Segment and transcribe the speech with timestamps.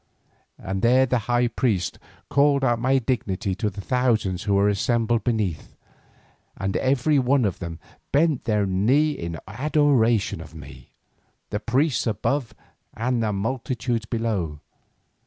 [0.57, 5.23] And there the high priest called out my dignity to the thousands who were assembled
[5.23, 5.75] beneath,
[6.57, 7.77] and every one of them
[8.11, 10.89] bent the knee in adoration of me,
[11.51, 12.55] the priests above
[12.95, 14.59] and the multitudes below.